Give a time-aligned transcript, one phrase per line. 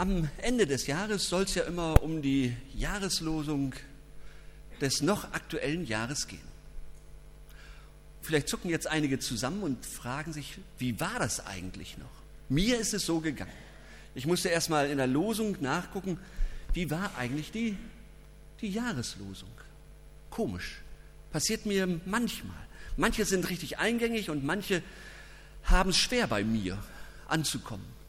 [0.00, 3.74] Am Ende des Jahres soll es ja immer um die Jahreslosung
[4.80, 6.40] des noch aktuellen Jahres gehen.
[8.22, 12.08] Vielleicht zucken jetzt einige zusammen und fragen sich, wie war das eigentlich noch?
[12.48, 13.52] Mir ist es so gegangen.
[14.14, 16.18] Ich musste erst mal in der Losung nachgucken,
[16.72, 17.76] wie war eigentlich die,
[18.62, 19.52] die Jahreslosung?
[20.30, 20.78] Komisch.
[21.30, 22.56] Passiert mir manchmal.
[22.96, 24.82] Manche sind richtig eingängig und manche
[25.64, 26.82] haben es schwer bei mir
[27.28, 27.99] anzukommen.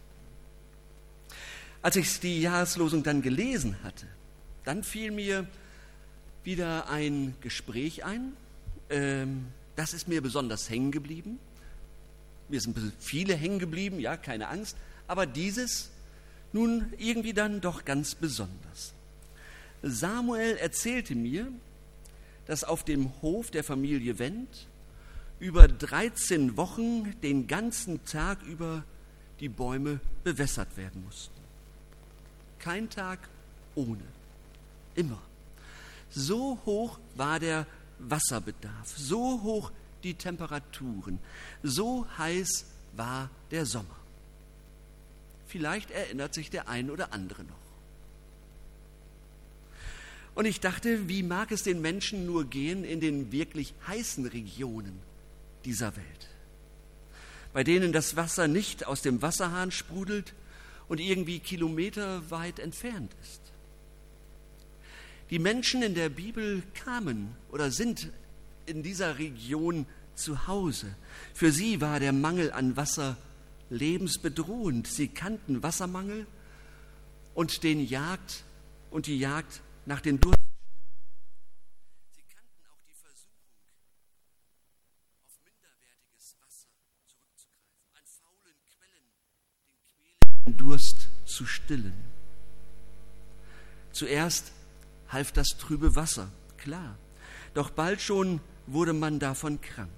[1.82, 4.06] Als ich die Jahreslosung dann gelesen hatte,
[4.64, 5.48] dann fiel mir
[6.44, 8.34] wieder ein Gespräch ein.
[8.90, 11.40] Ähm, das ist mir besonders hängen geblieben.
[12.50, 14.76] Mir sind viele hängen geblieben, ja, keine Angst.
[15.08, 15.90] Aber dieses
[16.54, 18.94] nun irgendwie dann doch ganz besonders.
[19.82, 21.52] Samuel erzählte mir,
[22.46, 24.68] dass auf dem Hof der Familie Wendt
[25.40, 28.84] über 13 Wochen den ganzen Tag über
[29.40, 31.41] die Bäume bewässert werden mussten.
[32.62, 33.20] Kein Tag
[33.76, 34.04] ohne.
[34.96, 35.22] Immer.
[36.12, 37.66] So hoch war der
[38.00, 39.72] Wasserbedarf, so hoch
[40.04, 41.20] die Temperaturen,
[41.64, 43.96] so heiß war der Sommer.
[45.48, 47.56] Vielleicht erinnert sich der ein oder andere noch.
[50.34, 55.00] Und ich dachte, wie mag es den Menschen nur gehen in den wirklich heißen Regionen
[55.66, 56.28] dieser Welt,
[57.54, 60.34] bei denen das Wasser nicht aus dem Wasserhahn sprudelt
[60.92, 63.54] und irgendwie kilometerweit entfernt ist.
[65.30, 68.10] Die Menschen in der Bibel kamen oder sind
[68.66, 70.94] in dieser Region zu Hause.
[71.34, 73.16] Für sie war der Mangel an Wasser
[73.70, 74.86] lebensbedrohend.
[74.86, 76.28] Sie kannten Wassermangel
[77.36, 78.44] und den Jagd
[78.90, 80.36] und die Jagd nach den Durst.
[82.12, 83.48] Sie kannten auch die Versuchung,
[85.26, 86.68] auf minderwertiges Wasser
[87.08, 89.08] zurückzugreifen, an faulen Quellen
[90.04, 90.18] den
[90.52, 91.08] quälenden Durst
[91.42, 91.94] zu stillen.
[93.92, 94.52] Zuerst
[95.10, 96.98] half das trübe Wasser, klar,
[97.56, 99.90] doch bald schon wurde man davon krank.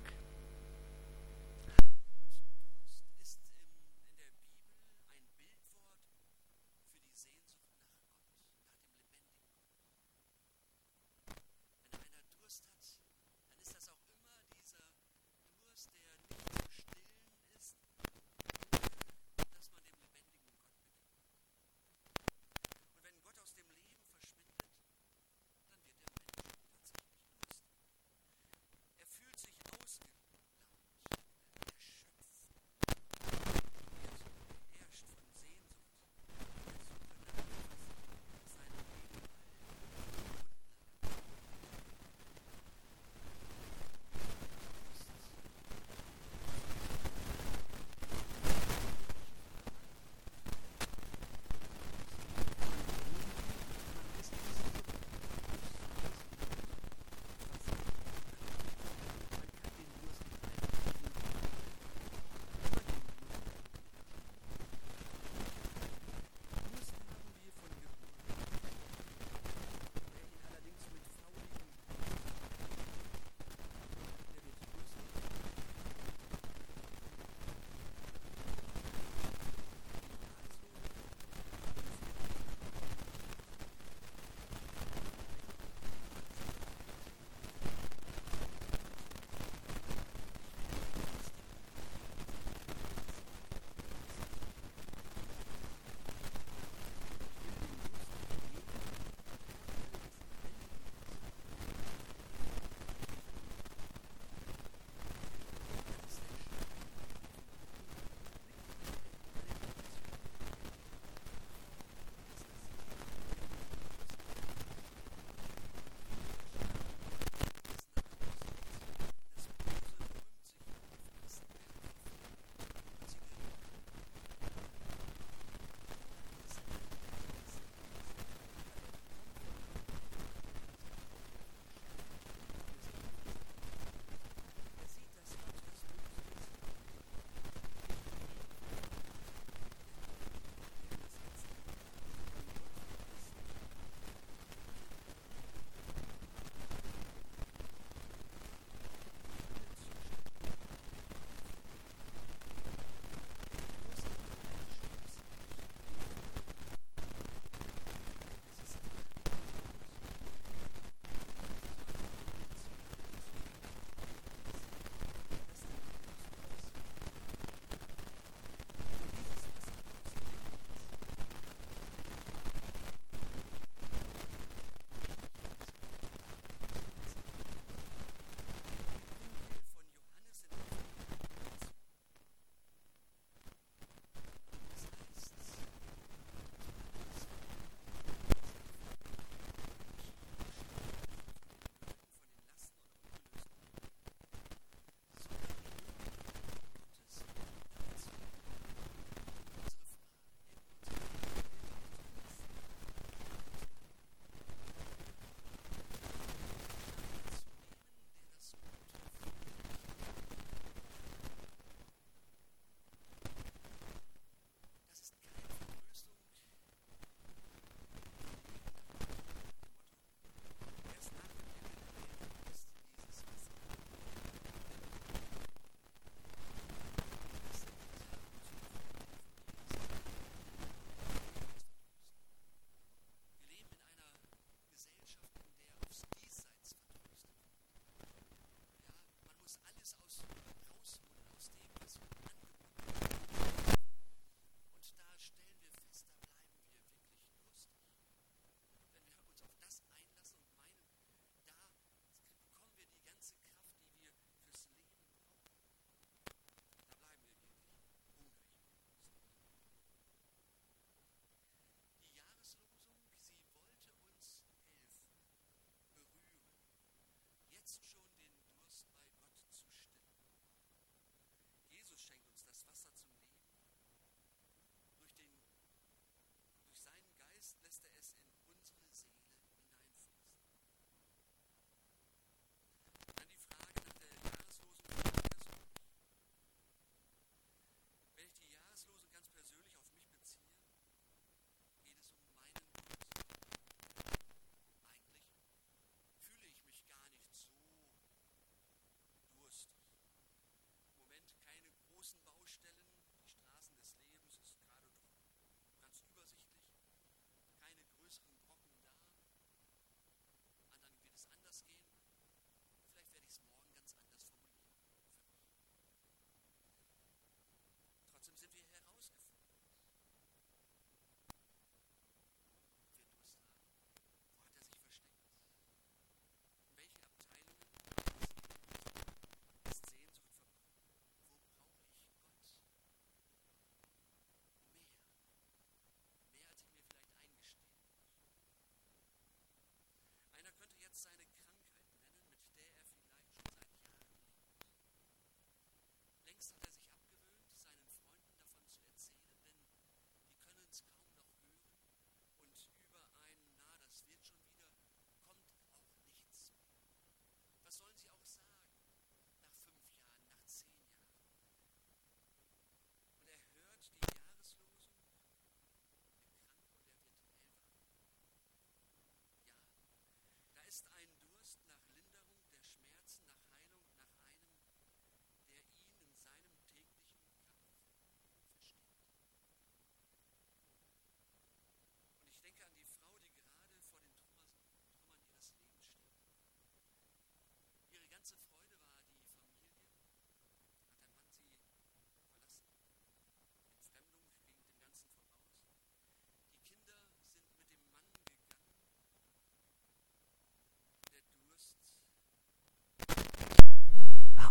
[340.93, 341.32] Signing.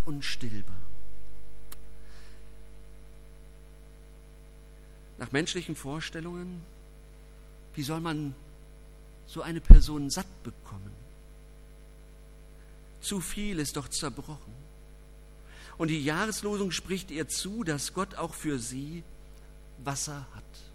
[0.04, 0.76] Unstillbar.
[5.18, 6.62] Nach menschlichen Vorstellungen,
[7.74, 8.34] wie soll man
[9.26, 10.90] so eine Person satt bekommen?
[13.00, 14.52] Zu viel ist doch zerbrochen.
[15.78, 19.02] Und die Jahreslosung spricht ihr zu, dass Gott auch für sie
[19.78, 20.71] Wasser hat.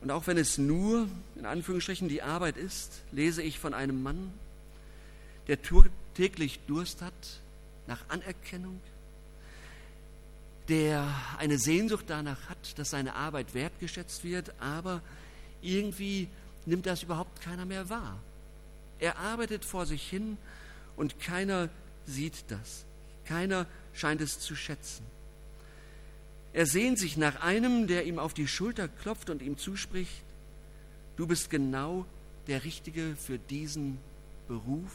[0.00, 4.32] Und auch wenn es nur, in Anführungsstrichen, die Arbeit ist, lese ich von einem Mann,
[5.48, 5.58] der
[6.14, 7.12] täglich Durst hat
[7.86, 8.80] nach Anerkennung,
[10.68, 15.00] der eine Sehnsucht danach hat, dass seine Arbeit wertgeschätzt wird, aber
[15.62, 16.28] irgendwie
[16.66, 18.18] nimmt das überhaupt keiner mehr wahr.
[19.00, 20.36] Er arbeitet vor sich hin
[20.96, 21.70] und keiner
[22.06, 22.84] sieht das.
[23.24, 25.04] Keiner scheint es zu schätzen.
[26.52, 30.22] Er sehnt sich nach einem, der ihm auf die Schulter klopft und ihm zuspricht,
[31.16, 32.06] du bist genau
[32.46, 33.98] der Richtige für diesen
[34.48, 34.92] Beruf.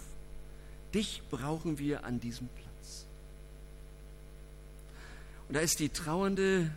[0.93, 3.05] Dich brauchen wir an diesem Platz.
[5.47, 6.71] Und da ist die Trauernde,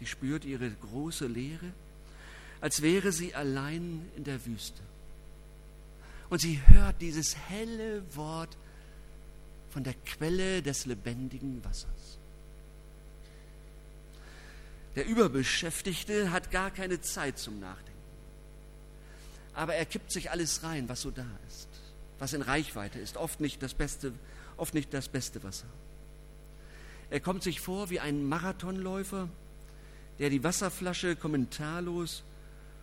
[0.00, 1.72] sie spürt ihre große Leere,
[2.60, 4.82] als wäre sie allein in der Wüste.
[6.30, 8.56] Und sie hört dieses helle Wort
[9.70, 12.17] von der Quelle des lebendigen Wassers.
[14.98, 18.02] Der Überbeschäftigte hat gar keine Zeit zum Nachdenken.
[19.54, 21.68] Aber er kippt sich alles rein, was so da ist,
[22.18, 24.12] was in Reichweite ist, oft nicht das beste,
[24.56, 25.68] oft nicht das beste Wasser.
[27.10, 29.28] Er kommt sich vor wie ein Marathonläufer,
[30.18, 32.24] der die Wasserflasche kommentarlos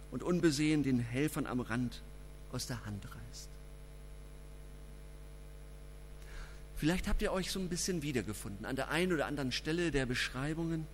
[0.10, 2.02] und unbesehen den Helfern am Rand
[2.54, 3.50] aus der Hand reißt.
[6.78, 10.06] Vielleicht habt ihr euch so ein bisschen wiedergefunden an der einen oder anderen Stelle der
[10.06, 10.88] Beschreibungen.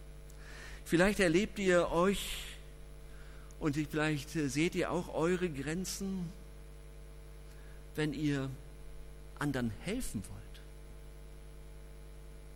[0.85, 2.45] Vielleicht erlebt ihr euch
[3.59, 6.31] und vielleicht seht ihr auch eure Grenzen,
[7.95, 8.49] wenn ihr
[9.39, 10.41] anderen helfen wollt.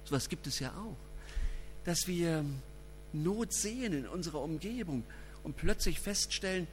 [0.06, 0.98] So etwas gibt es ja auch,
[1.84, 2.46] dass wir
[3.14, 5.04] Not sehen in unserer Umgebung
[5.44, 6.68] und plötzlich feststellen,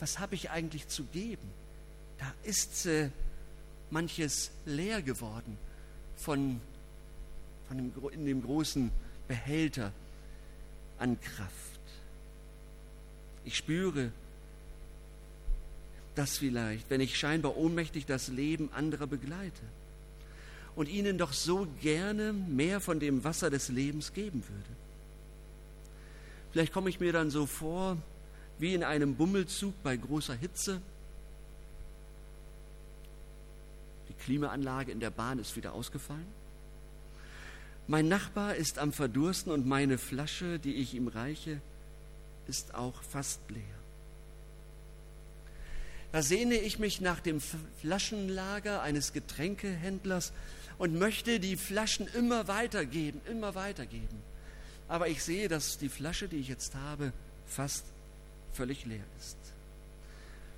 [0.00, 1.48] was habe ich eigentlich zu geben?
[2.18, 3.10] Da ist äh,
[3.90, 5.56] manches leer geworden
[6.16, 6.60] von,
[7.68, 8.90] von dem, in dem großen
[9.26, 9.92] Behälter
[10.98, 11.52] an Kraft.
[13.44, 14.10] Ich spüre
[16.14, 19.62] das vielleicht, wenn ich scheinbar ohnmächtig das Leben anderer begleite
[20.74, 24.70] und ihnen doch so gerne mehr von dem Wasser des Lebens geben würde.
[26.52, 27.96] Vielleicht komme ich mir dann so vor,
[28.58, 30.80] wie in einem Bummelzug bei großer Hitze
[34.18, 36.26] Klimaanlage in der Bahn ist wieder ausgefallen.
[37.90, 41.58] Mein Nachbar ist am Verdursten und meine Flasche, die ich ihm reiche,
[42.46, 43.62] ist auch fast leer.
[46.12, 47.40] Da sehne ich mich nach dem
[47.80, 50.34] Flaschenlager eines Getränkehändlers
[50.76, 54.22] und möchte die Flaschen immer weitergeben, immer weitergeben.
[54.86, 57.14] Aber ich sehe, dass die Flasche, die ich jetzt habe,
[57.46, 57.84] fast
[58.52, 59.38] völlig leer ist.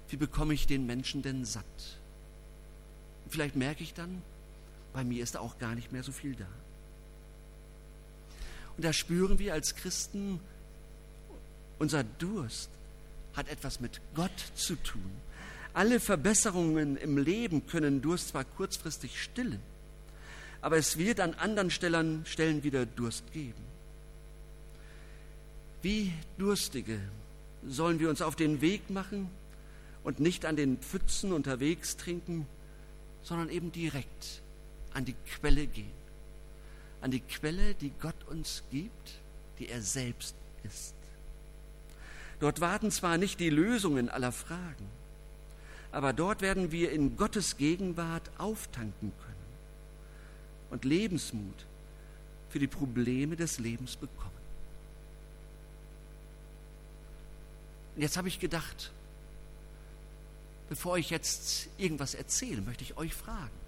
[0.09, 1.65] Wie bekomme ich den Menschen denn satt?
[3.29, 4.21] Vielleicht merke ich dann,
[4.93, 6.49] bei mir ist auch gar nicht mehr so viel da.
[8.81, 10.41] Und da spüren wir als Christen,
[11.79, 12.71] unser Durst
[13.35, 15.11] hat etwas mit Gott zu tun.
[15.75, 19.61] Alle Verbesserungen im Leben können Durst zwar kurzfristig stillen,
[20.63, 23.63] aber es wird an anderen Stellen, Stellen wieder Durst geben.
[25.83, 27.01] Wie Durstige
[27.69, 29.29] sollen wir uns auf den Weg machen
[30.05, 32.47] und nicht an den Pfützen unterwegs trinken,
[33.23, 34.41] sondern eben direkt
[34.95, 36.00] an die Quelle gehen.
[37.01, 39.19] An die Quelle, die Gott uns gibt,
[39.59, 40.95] die er selbst ist.
[42.41, 44.89] Dort warten zwar nicht die Lösungen aller Fragen,
[45.93, 49.31] aber dort werden wir in Gottes Gegenwart auftanken können
[50.71, 51.67] und Lebensmut
[52.49, 54.31] für die Probleme des Lebens bekommen.
[57.97, 58.91] Und jetzt habe ich gedacht,
[60.69, 63.60] bevor ich jetzt irgendwas erzähle, möchte ich euch fragen.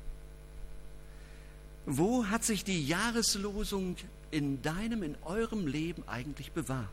[1.87, 3.97] Wo hat sich die Jahreslosung
[4.31, 6.89] in deinem, in eurem Leben eigentlich bewahrheitet?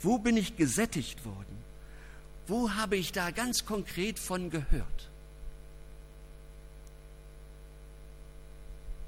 [0.00, 1.64] Wo bin ich gesättigt worden?
[2.46, 5.10] Wo habe ich da ganz konkret von gehört?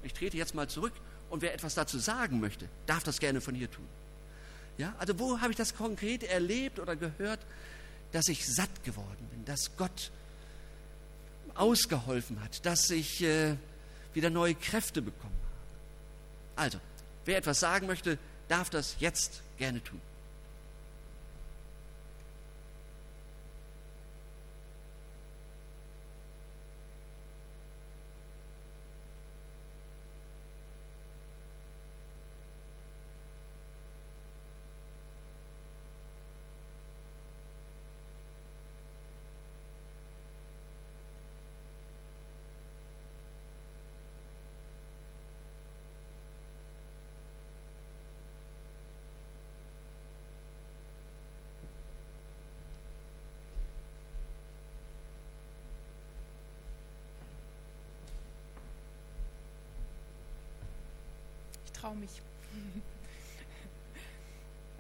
[0.02, 0.92] Ich trete jetzt mal zurück
[1.30, 3.85] und wer etwas dazu sagen möchte, darf das gerne von hier tun.
[4.78, 7.40] Ja, also wo habe ich das konkret erlebt oder gehört,
[8.12, 10.11] dass ich satt geworden bin, dass Gott
[11.54, 13.56] ausgeholfen hat, dass ich äh,
[14.16, 15.37] wieder neue Kräfte bekommen.
[16.56, 16.80] Also,
[17.26, 18.18] wer etwas sagen möchte,
[18.49, 20.00] darf das jetzt gerne tun.
[61.87, 62.11] Traue mich.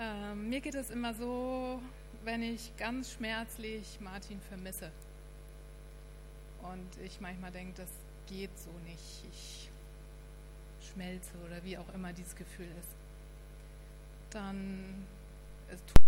[0.00, 1.80] ähm, mir geht es immer so,
[2.24, 4.90] wenn ich ganz schmerzlich Martin vermisse.
[6.62, 7.90] Und ich manchmal denke, das
[8.26, 9.70] geht so nicht, ich
[10.90, 12.96] schmelze oder wie auch immer dieses Gefühl ist,
[14.30, 15.06] dann
[15.70, 16.05] es tut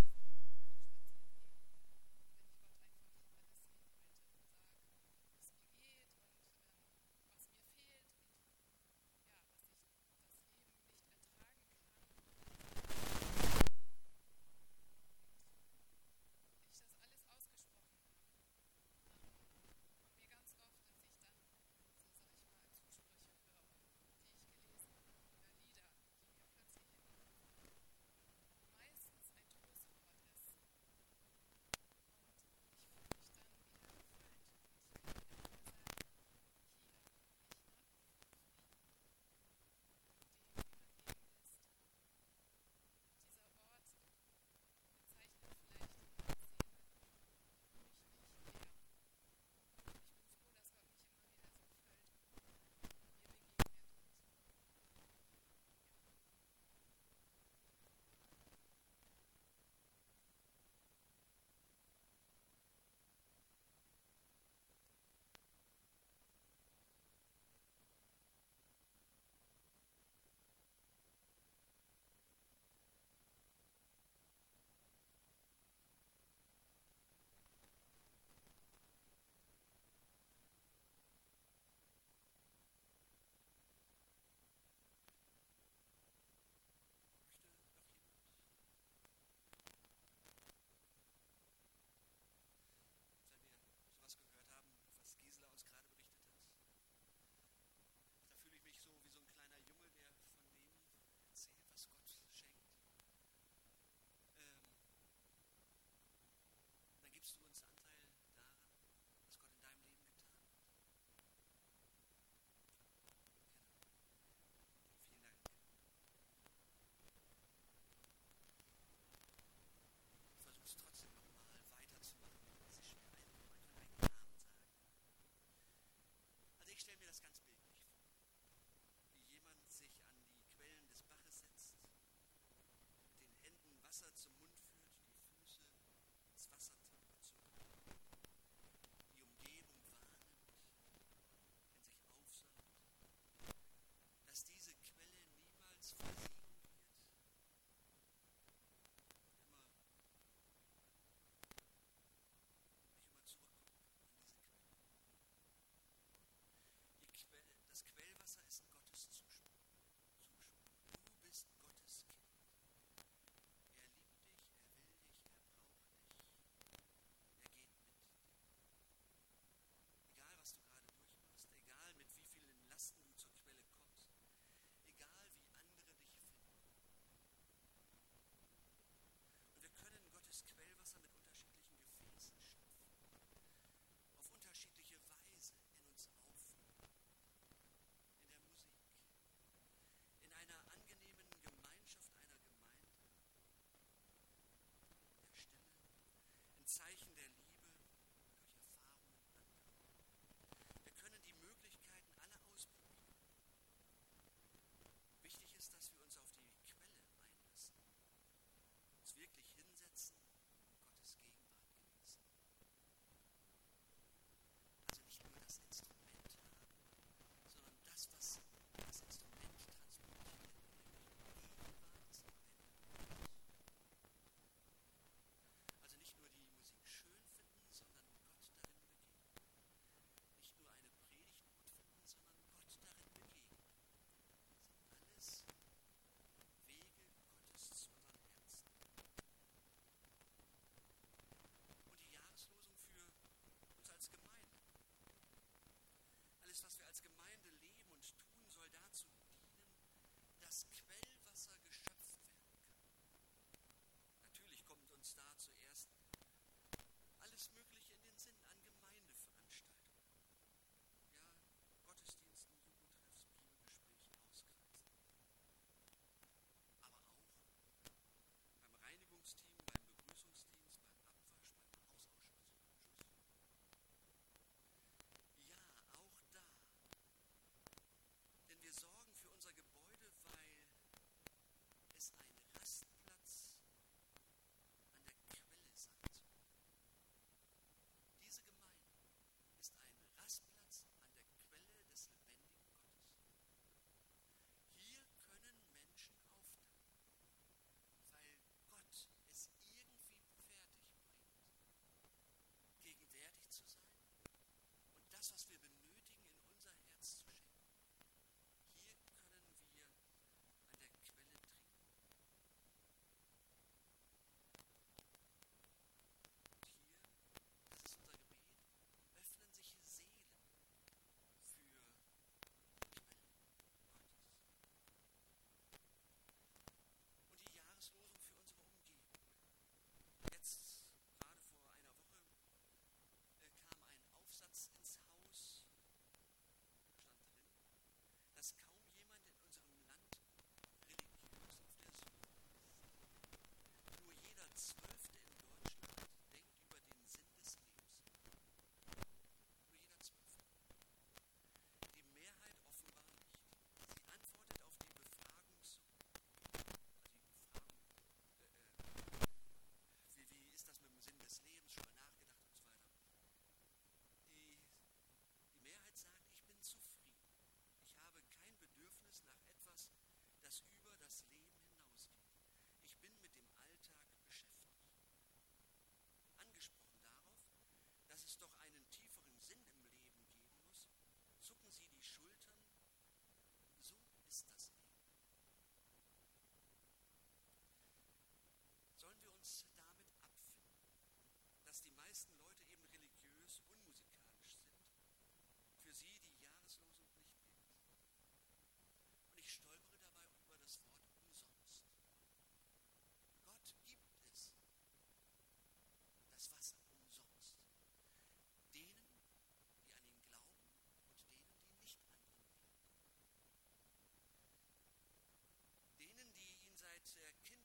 [417.09, 417.58] Zeit der Kinder